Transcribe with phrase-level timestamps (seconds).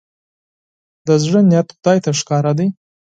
[1.07, 2.67] د زړه نيت خدای ته ښکاره دی.